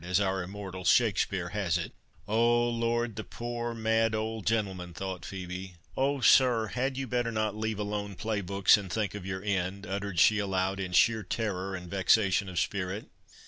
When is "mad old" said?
3.75-4.47